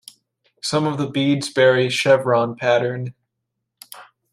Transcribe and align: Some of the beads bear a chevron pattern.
Some 0.63 0.87
of 0.87 0.97
the 0.97 1.07
beads 1.07 1.53
bear 1.53 1.77
a 1.77 1.87
chevron 1.87 2.55
pattern. 2.55 3.13